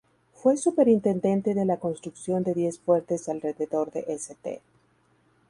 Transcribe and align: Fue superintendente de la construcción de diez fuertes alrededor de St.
Fue 0.33 0.57
superintendente 0.57 1.53
de 1.53 1.63
la 1.63 1.77
construcción 1.77 2.41
de 2.43 2.55
diez 2.55 2.79
fuertes 2.79 3.29
alrededor 3.29 3.91
de 3.91 4.03
St. 4.09 4.59